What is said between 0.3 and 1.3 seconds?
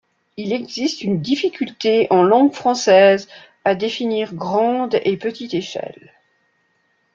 Il existe une